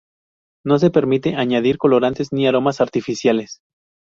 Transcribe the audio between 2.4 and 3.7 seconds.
aromas artificiales.